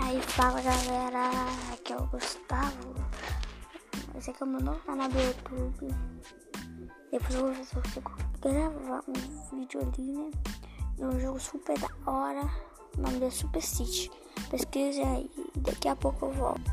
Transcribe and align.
Aí 0.00 0.20
fala 0.20 0.60
galera, 0.60 1.30
aqui 1.72 1.92
é 1.92 1.96
o 1.96 2.06
Gustavo. 2.06 2.94
Esse 4.16 4.30
aqui 4.30 4.42
é 4.42 4.46
o 4.46 4.48
meu 4.48 4.60
novo 4.60 4.78
canal 4.80 5.08
do 5.08 5.18
YouTube. 5.18 5.94
Depois 7.10 7.34
eu 7.34 7.42
vou 7.42 7.52
gravar 8.40 9.04
um 9.08 9.56
vídeo 9.56 9.80
ali, 9.80 10.12
né? 10.12 10.30
De 10.96 11.04
um 11.04 11.20
jogo 11.20 11.38
super 11.38 11.78
da 11.78 11.88
hora. 12.06 12.50
O 12.96 13.00
nome 13.00 13.24
é 13.24 13.30
Super 13.30 13.62
City. 13.62 14.10
pesquisa 14.50 15.02
aí, 15.02 15.30
daqui 15.56 15.88
a 15.88 15.96
pouco 15.96 16.26
eu 16.26 16.32
volto. 16.32 16.70